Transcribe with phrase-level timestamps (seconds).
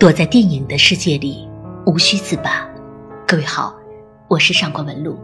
[0.00, 1.46] 躲在电影的世界里，
[1.84, 2.66] 无需自拔。
[3.28, 3.76] 各位好，
[4.28, 5.14] 我是上官文露。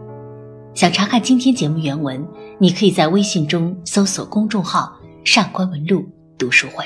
[0.75, 2.23] 想查看今天节目原文，
[2.59, 4.95] 你可以在微信中搜索公众号
[5.25, 6.05] “上官文露
[6.37, 6.85] 读书会”。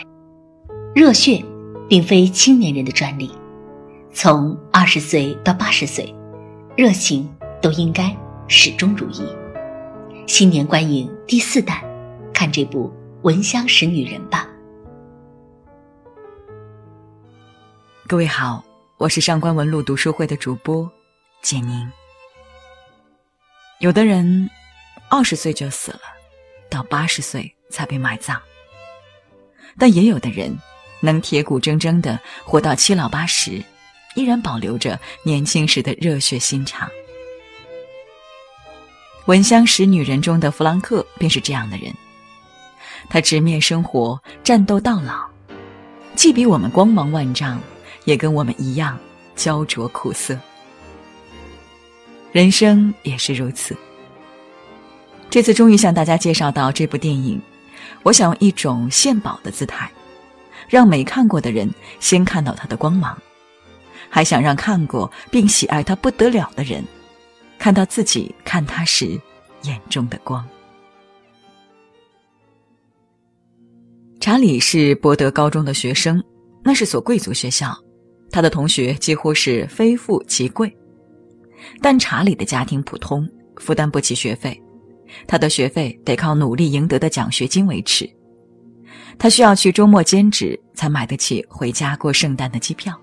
[0.95, 1.43] 热血
[1.89, 3.29] 并非青年人的专利，
[4.13, 6.15] 从二十岁到八十岁，
[6.77, 7.27] 热情
[7.61, 8.15] 都应该
[8.47, 9.21] 始终如一。
[10.27, 11.83] 新年观影第四弹，
[12.33, 12.87] 看这部
[13.23, 14.47] 《闻香识女人》吧。
[18.11, 18.61] 各位好，
[18.97, 20.91] 我是上官文露读书会的主播
[21.41, 21.89] 简宁。
[23.79, 24.49] 有的人
[25.09, 26.01] 二十岁就死了，
[26.69, 28.35] 到八十岁才被埋葬；
[29.79, 30.53] 但也有的人
[30.99, 33.63] 能铁骨铮铮的活到七老八十，
[34.15, 36.89] 依然保留着年轻时的热血心肠。
[39.27, 41.93] 《闻香识女人》中的弗兰克便是这样的人，
[43.09, 45.25] 他直面生活，战斗到老，
[46.13, 47.57] 既比我们光芒万丈。
[48.05, 48.97] 也跟我们一样
[49.35, 50.37] 焦灼苦涩，
[52.31, 53.75] 人生也是如此。
[55.29, 57.41] 这次终于向大家介绍到这部电影，
[58.03, 59.89] 我想用一种献宝的姿态，
[60.67, 63.17] 让没看过的人先看到它的光芒，
[64.09, 66.83] 还想让看过并喜爱它不得了的人，
[67.57, 69.19] 看到自己看他时
[69.63, 70.45] 眼中的光。
[74.19, 76.21] 查理是博德高中的学生，
[76.61, 77.75] 那是所贵族学校。
[78.31, 80.73] 他的同学几乎是非富即贵，
[81.81, 84.59] 但查理的家庭普通，负担不起学费，
[85.27, 88.09] 他的学费得靠努力赢得的奖学金维持。
[89.19, 92.97] 他需要去周末兼职才买得起回家过圣诞的机票。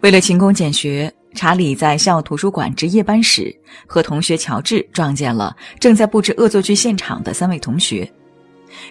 [0.00, 3.54] 为了勤工俭学，查理在校图书馆值夜班时，
[3.86, 8.10] 和同学乔治撞见了正在布置恶作剧现场的三位同学。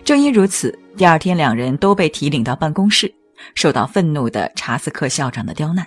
[0.04, 3.14] 正因如此，第二天两人都被提领到办公室。
[3.54, 5.86] 受到愤怒的查斯克校长的刁难，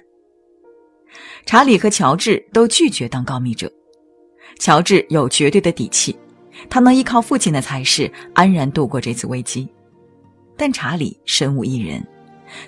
[1.47, 3.70] 查理和乔治都拒绝当告密者。
[4.59, 6.16] 乔治有绝对的底气，
[6.69, 9.69] 他能依靠父亲的才识安然度过这次危机。
[10.56, 12.04] 但查理身无一人，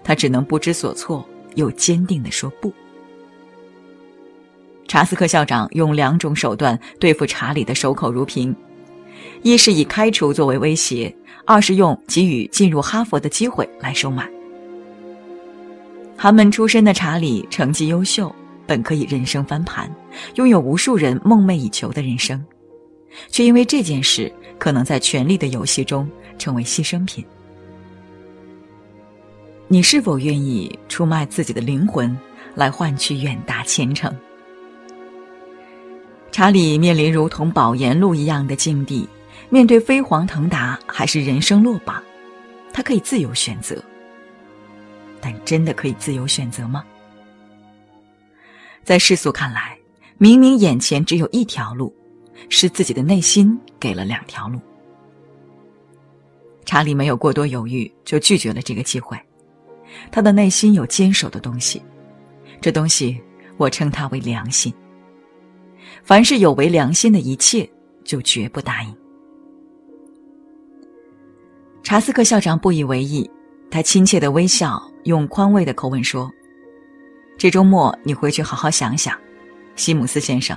[0.05, 1.27] 他只能不知所措，
[1.57, 2.73] 又坚定地说不。
[4.87, 8.55] 查斯克校长用两种手段对付查理的守口如瓶：
[9.43, 11.13] 一是以开除作为威胁，
[11.45, 14.31] 二是用给予进入哈佛的机会来收买。
[16.23, 18.31] 寒门出身的查理成绩优秀，
[18.67, 19.91] 本可以人生翻盘，
[20.35, 22.45] 拥有无数人梦寐以求的人生，
[23.31, 27.25] 却因为这件事可能在权力的游戏中成为牺牲品。
[29.67, 32.15] 你是否愿意出卖自己的灵魂
[32.55, 34.15] 来换取远大前程？
[36.31, 39.09] 查理面临如同保研路一样的境地，
[39.49, 42.03] 面对飞黄腾达还是人生落榜，
[42.75, 43.83] 他可以自由选择。
[45.21, 46.85] 但真的可以自由选择吗？
[48.83, 49.79] 在世俗看来，
[50.19, 51.95] 明明眼前只有一条路，
[52.49, 54.59] 是自己的内心给了两条路。
[56.65, 59.19] 查理没有过多犹豫，就拒绝了这个机会。
[60.11, 61.83] 他的内心有坚守的东西，
[62.61, 63.21] 这东西
[63.57, 64.73] 我称它为良心。
[66.05, 67.69] 凡是有违良心的一切，
[68.05, 68.97] 就绝不答应。
[71.83, 73.29] 查斯克校长不以为意，
[73.71, 74.83] 他亲切的微笑。
[75.05, 76.31] 用宽慰的口吻说
[77.39, 79.19] ：“这周末你回去好好想想，
[79.75, 80.55] 西姆斯先生，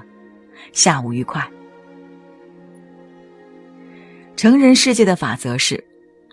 [0.74, 1.50] 下午愉快。”
[4.36, 5.82] 成人世界的法则是，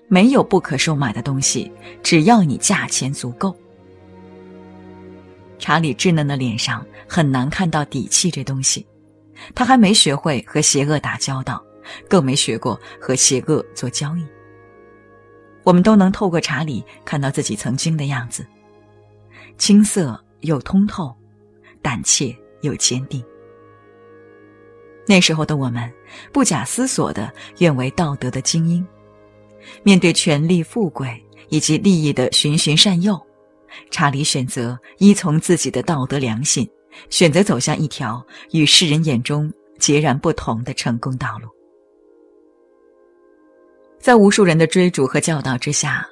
[0.09, 1.71] 没有不可售买的东西，
[2.03, 3.57] 只要你价钱足够。
[5.61, 8.85] 查理稚嫩的脸上很难看到底气这东西，
[9.55, 11.65] 他还没学会和邪恶打交道，
[12.09, 14.27] 更没学过和邪恶做交易。
[15.63, 18.47] 我们都能透过查理看到自己曾经的样子，
[19.59, 21.15] 青涩又通透，
[21.83, 23.23] 胆怯又坚定。
[25.07, 25.93] 那时候的我们，
[26.33, 28.87] 不假思索的愿为道德的精英，
[29.83, 33.21] 面对权力、富贵以及利益的循循善诱，
[33.91, 36.69] 查理选择依从自己的道德良心，
[37.09, 41.49] 选择走向一条与世人眼中截然不同的成功道路。
[44.01, 46.07] 在无数人的追逐和教导之下，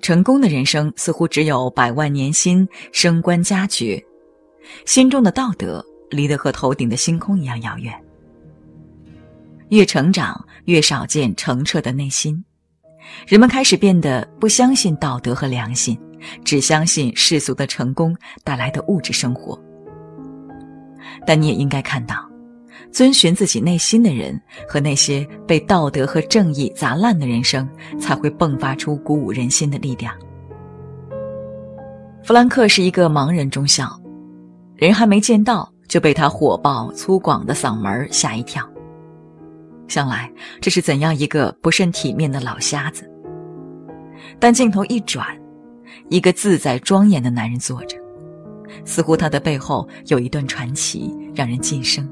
[0.00, 4.02] 成功的人生似乎只有百万年薪、升官加爵，
[4.86, 7.92] 心中的道德离得和头顶的星空一样遥远。
[9.70, 12.44] 越成长，越少见澄澈的内心，
[13.26, 15.98] 人们开始变得不相信道德和良心，
[16.44, 19.60] 只相信世俗的成功带来的物质生活。
[21.26, 22.31] 但你也应该看到。
[22.90, 30.14] 遵循自己内心的人和那些被道德和正义砸烂的人生，才会迸发出鼓舞人心的力量。
[32.24, 34.00] 弗兰克是一个盲人中校，
[34.76, 38.66] 人还没见到就被他火爆粗犷的嗓门吓一跳。
[39.88, 40.30] 想来
[40.60, 43.08] 这是怎样一个不甚体面的老瞎子。
[44.38, 45.26] 但镜头一转，
[46.08, 47.96] 一个自在庄严的男人坐着，
[48.84, 52.08] 似乎他的背后有一段传奇，让人噤声。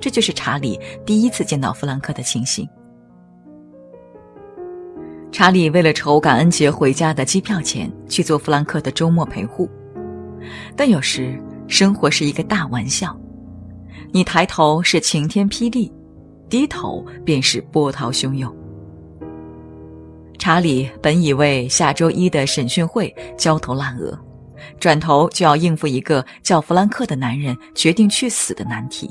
[0.00, 2.66] 这就是查理第一次见到弗兰克的情形。
[5.30, 9.70] 查理为了筹感恩节回家的机票钱，去做弗兰克的周末陪护。
[10.74, 11.38] 但有时
[11.68, 13.16] 生活是一个大玩笑，
[14.10, 15.92] 你抬头是晴天霹雳，
[16.48, 18.52] 低头便是波涛汹涌。
[20.36, 24.18] 查理本以为下周一的审讯会焦头烂额，
[24.80, 29.08] 转头就要应付一个叫弗兰克的男人决定去死的难题。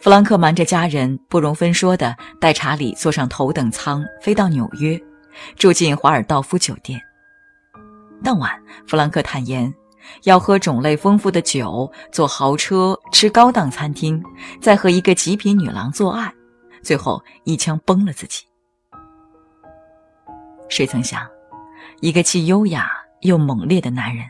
[0.00, 4.98] 弗兰克瞒着家人，不容分说的带查理坐上头等舱，飞到纽约，
[5.56, 6.98] 住进华尔道夫酒店。
[8.24, 8.50] 当晚，
[8.86, 9.70] 弗兰克坦言，
[10.22, 14.22] 要喝种类丰富的酒，坐豪车，吃高档餐厅，
[14.58, 16.32] 再和一个极品女郎做爱，
[16.82, 18.42] 最后一枪崩了自己。
[20.70, 21.28] 谁曾想，
[22.00, 24.24] 一个既优雅又猛烈的男人，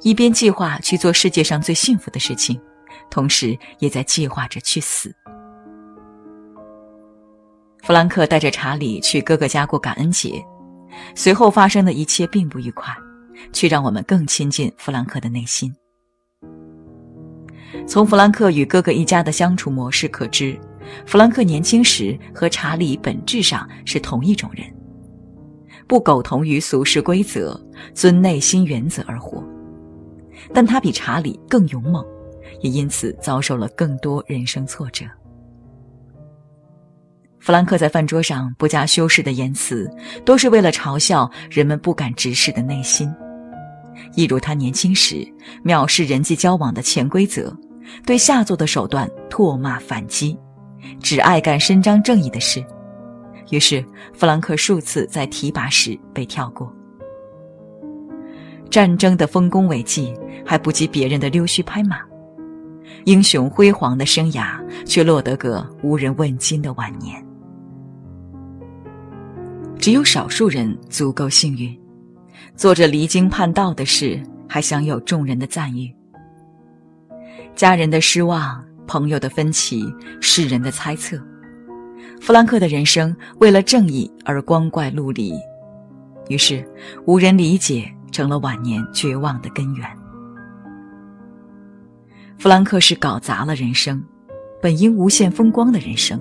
[0.00, 2.60] 一边计划去做世界上最幸福的事情。
[3.10, 5.14] 同时，也在计划着去死。
[7.82, 10.44] 弗兰克带着查理去哥哥家过感恩节，
[11.14, 12.94] 随后发生的一切并不愉快，
[13.52, 15.74] 却让我们更亲近弗兰克的内心。
[17.86, 20.56] 从弗兰克与哥哥一家的相处模式可知，
[21.06, 24.64] 弗兰克年轻时和查理本质上是同一种人，
[25.88, 27.60] 不苟同于俗世规则，
[27.94, 29.42] 遵内心原则而活。
[30.54, 32.04] 但他比查理更勇猛。
[32.60, 35.04] 也因此遭受了更多人生挫折。
[37.40, 39.90] 弗兰克在饭桌上不加修饰的言辞，
[40.24, 43.12] 都是为了嘲笑人们不敢直视的内心。
[44.14, 45.26] 一如他年轻时
[45.64, 47.52] 藐视人际交往的潜规则，
[48.06, 50.38] 对下作的手段唾骂反击，
[51.00, 52.64] 只爱干伸张正义的事。
[53.50, 53.84] 于是，
[54.14, 56.72] 弗兰克数次在提拔时被跳过。
[58.70, 60.14] 战争的丰功伟绩
[60.46, 61.98] 还不及别人的溜须拍马。
[63.04, 67.24] 英雄辉煌的生涯，却落得个无人问津的晚年。
[69.78, 71.76] 只有少数人足够幸运，
[72.54, 75.92] 做着离经叛道的事，还享有众人的赞誉。
[77.56, 79.84] 家人的失望，朋友的分歧，
[80.20, 81.20] 世人的猜测，
[82.20, 85.34] 弗兰克的人生为了正义而光怪陆离，
[86.28, 86.64] 于是
[87.04, 90.01] 无人理解，成了晚年绝望的根源。
[92.42, 94.02] 弗兰克是搞砸了人生，
[94.60, 96.20] 本应无限风光的人生。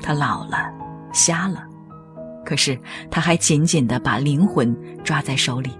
[0.00, 0.72] 他老了，
[1.12, 1.64] 瞎了，
[2.46, 2.78] 可是
[3.10, 5.72] 他还紧紧的把灵魂抓在手里。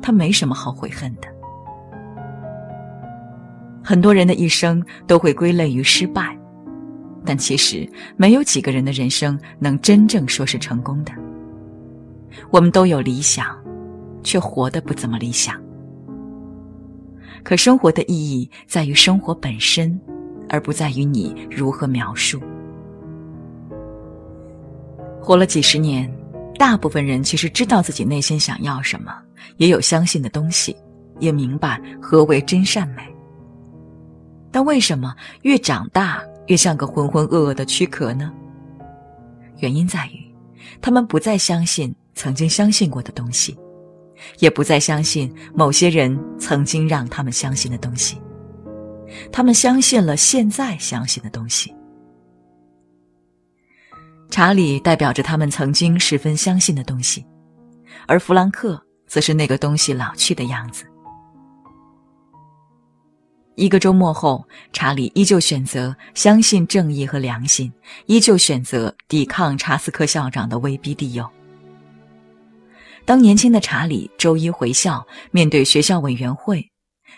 [0.00, 1.22] 他没什么好悔恨的。
[3.82, 6.38] 很多人的一生都会归类于失败，
[7.24, 7.84] 但其实
[8.16, 11.10] 没有几个人的人生能真正说是成功的。
[12.50, 13.58] 我们都有理想，
[14.22, 15.60] 却活得不怎么理想。
[17.48, 19.98] 可生活的意义在于生活本身，
[20.50, 22.38] 而不在于你如何描述。
[25.18, 26.14] 活了几十年，
[26.58, 29.16] 大部分人其实知道自己内心想要什么，
[29.56, 30.76] 也有相信的东西，
[31.20, 33.02] 也明白何为真善美。
[34.50, 38.30] 但为什么越长大越像个浑浑噩噩的躯壳呢？
[39.60, 40.22] 原因在于，
[40.82, 43.56] 他们不再相信曾经相信过的东西。
[44.38, 48.20] 也不再相信某些人曾经让他们相信的东西，
[49.32, 51.74] 他们相信了现在相信的东西。
[54.30, 57.24] 查理代表着他们曾经十分相信的东西，
[58.06, 60.84] 而弗兰克则是那个东西老去的样子。
[63.54, 67.72] 一个周末后，查理依旧选择相信正义和良心，
[68.06, 71.28] 依旧选择抵抗查斯克校长的威逼利诱。
[73.08, 76.62] 当年轻的查理周一回校，面对学校委员会，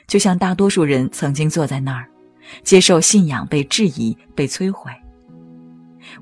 [0.07, 2.09] 就像大多数人曾经坐在那儿，
[2.63, 4.93] 接受信仰被质疑、被摧毁。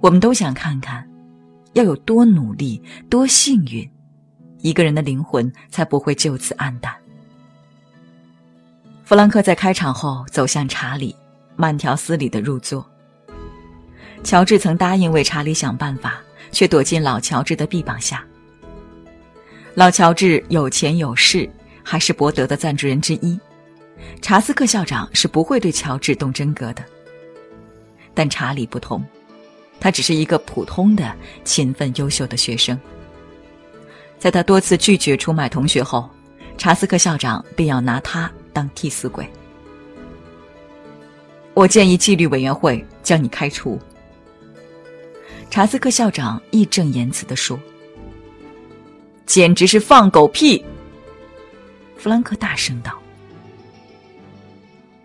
[0.00, 1.06] 我们都想看看，
[1.74, 3.86] 要有多努力、多幸运，
[4.60, 6.90] 一个人的灵魂才不会就此黯淡。
[9.04, 11.14] 弗兰克在开场后走向查理，
[11.56, 12.90] 慢条斯理的入座。
[14.24, 16.14] 乔治曾答应为查理想办法，
[16.52, 18.24] 却躲进老乔治的臂膀下。
[19.78, 21.48] 老乔治有钱有势，
[21.84, 23.38] 还是伯德的赞助人之一。
[24.20, 26.84] 查斯克校长是不会对乔治动真格的。
[28.12, 29.00] 但查理不同，
[29.78, 32.76] 他只是一个普通的、勤奋、优秀的学生。
[34.18, 36.10] 在他多次拒绝出卖同学后，
[36.56, 39.24] 查斯克校长便要拿他当替死鬼。
[41.54, 43.78] 我建议纪律委员会将你开除。
[45.50, 47.56] 查斯克校长义正言辞地说
[49.28, 50.64] ：“简直是放狗屁！”
[51.96, 52.92] 弗兰克大声道：“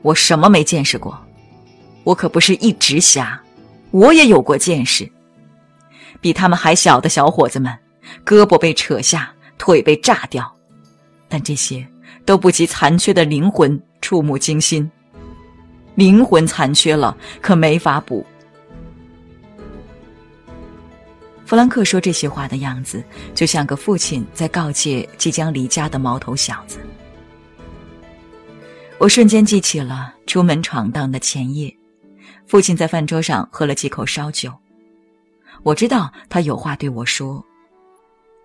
[0.01, 1.19] 我什么没见识过？
[2.03, 3.39] 我可不是一直瞎，
[3.91, 5.07] 我也有过见识。
[6.21, 7.71] 比他们还小的小伙子们，
[8.25, 10.49] 胳膊被扯下，腿被炸掉，
[11.27, 11.85] 但这些
[12.25, 14.89] 都不及残缺的灵魂触目惊心。”
[15.95, 18.25] 灵魂残缺了，可没法补。
[21.53, 23.03] 弗兰克说这些话的样子，
[23.35, 26.79] 就像个父亲在告诫即将离家的毛头小子。
[28.97, 31.71] 我瞬间记起了出门闯荡的前夜，
[32.47, 34.51] 父亲在饭桌上喝了几口烧酒。
[35.61, 37.45] 我知道他有话对我说，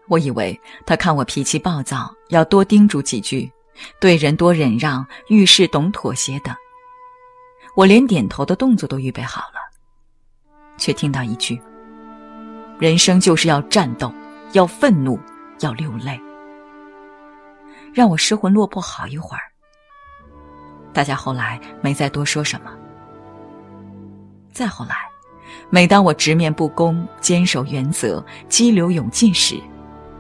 [0.09, 3.51] 我以为他看我脾气暴躁，要多叮嘱几句，
[3.99, 6.55] 对人多忍让，遇事懂妥协等。
[7.75, 11.59] 我连点头的动作都预备好了，却听到一句
[12.79, 14.13] ：“人生就是要战斗，
[14.53, 15.19] 要愤怒，
[15.61, 16.21] 要流泪。”
[17.93, 19.43] 让我失魂落魄好一会儿。
[20.93, 22.71] 大家后来没再多说什么。
[24.53, 25.09] 再后来，
[25.71, 29.61] 每当我直面不公、坚守原则、激流勇进时，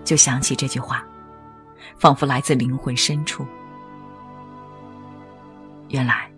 [0.04, 1.04] 就想起这句话，
[1.96, 3.46] 仿佛来自灵魂深处。
[5.88, 6.28] 原来。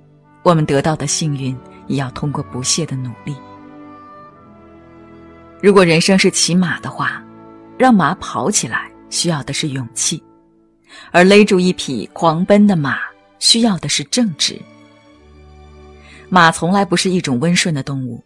[0.43, 1.55] 我们得到的幸运，
[1.87, 3.37] 也要通过不懈的努力。
[5.63, 7.23] 如果人生是骑马的话，
[7.79, 10.23] 让马跑起来需要的是勇气，
[11.11, 12.99] 而勒住一匹狂奔的马
[13.39, 14.59] 需要的是正直。
[16.31, 18.23] 马从来不是一种温顺的动物，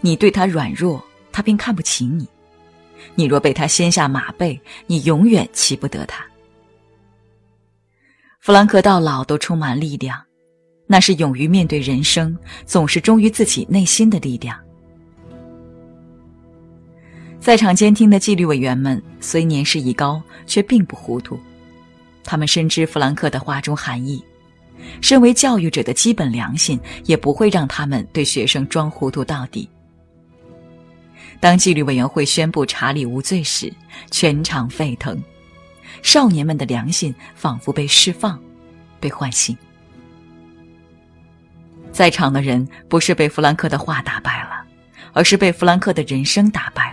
[0.00, 2.26] 你对它软弱，它便看不起你；
[3.14, 6.22] 你若被它掀下马背，你永远骑不得它。
[8.40, 10.20] 弗兰克到老都充满力量。
[10.90, 14.58] 那是勇于面对人生，总是忠于自己内心的力量。
[17.40, 21.38] 在场监听的纪律委员们虽年事已高，却并不糊涂，
[22.24, 24.22] 他们深知弗兰克的话中含义。
[25.00, 29.68] 身为教育者的基本良心，也不会让他们对学生装糊涂到底。
[31.40, 33.72] 当纪律委员会宣布查理无罪时，
[34.10, 35.20] 全场沸腾，
[36.02, 38.38] 少年们的良心仿佛被释放，
[39.00, 39.56] 被唤醒。
[41.92, 44.64] 在场的人不是被弗兰克的话打败了，
[45.12, 46.87] 而是被弗兰克的人生打败。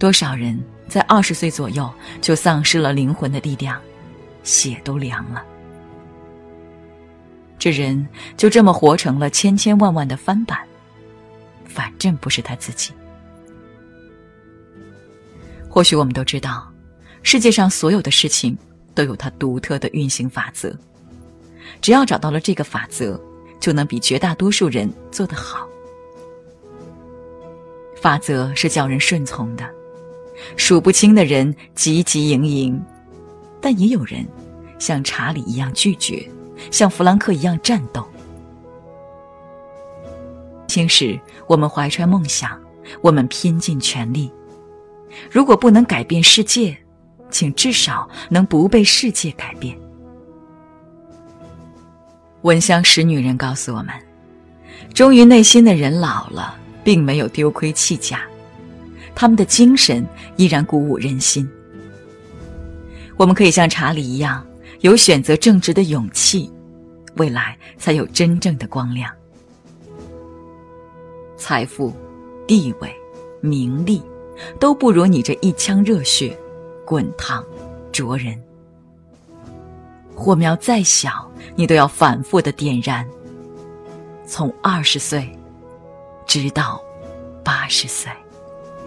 [0.00, 1.88] 多少人在二十岁左右
[2.22, 3.78] 就丧失了灵魂的力量，
[4.42, 5.44] 血都凉了。
[7.58, 10.58] 这人就这么活成了千千万万的翻版，
[11.66, 12.94] 反正不是他自己。
[15.68, 16.72] 或许我们都知道，
[17.22, 18.56] 世界上所有的事情
[18.94, 20.74] 都有它独特的运行法则。
[21.82, 23.20] 只要找到了这个法则，
[23.60, 25.68] 就能比绝大多数人做得好。
[28.00, 29.70] 法则是叫人顺从的，
[30.56, 32.82] 数不清的人汲汲营营，
[33.60, 34.26] 但也有人
[34.78, 36.28] 像查理一样拒绝，
[36.70, 38.06] 像弗兰克一样战斗。
[40.66, 42.58] 轻时，我们怀揣梦想，
[43.00, 44.30] 我们拼尽全力。
[45.30, 46.76] 如果不能改变世界，
[47.28, 49.76] 请至少能不被世界改变。
[52.42, 53.92] 闻香识女人告诉我们：
[54.94, 58.22] 忠于内心的人老了，并没有丢盔弃甲，
[59.20, 60.02] 他们的精神
[60.38, 61.46] 依然鼓舞人心。
[63.18, 64.42] 我们可以像查理一样，
[64.80, 66.50] 有选择正直的勇气，
[67.16, 69.12] 未来才有真正的光亮。
[71.36, 71.92] 财富、
[72.46, 72.90] 地位、
[73.42, 74.02] 名利，
[74.58, 76.34] 都不如你这一腔热血，
[76.86, 77.44] 滚烫、
[77.92, 78.42] 灼人。
[80.16, 83.06] 火苗再小，你都要反复的点燃。
[84.24, 85.30] 从二十岁，
[86.26, 86.82] 直到
[87.44, 88.10] 八十岁。